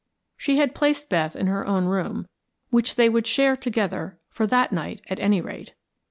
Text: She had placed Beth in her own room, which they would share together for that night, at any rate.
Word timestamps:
She 0.35 0.57
had 0.57 0.73
placed 0.73 1.09
Beth 1.09 1.35
in 1.35 1.45
her 1.45 1.63
own 1.63 1.85
room, 1.85 2.27
which 2.71 2.95
they 2.95 3.07
would 3.07 3.27
share 3.27 3.55
together 3.55 4.17
for 4.29 4.47
that 4.47 4.71
night, 4.71 4.99
at 5.11 5.19
any 5.19 5.41
rate. 5.41 5.75